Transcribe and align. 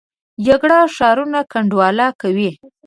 جګړه 0.45 0.79
ښارونه 0.95 1.39
کنډواله 1.51 2.07
کوي 2.21 2.51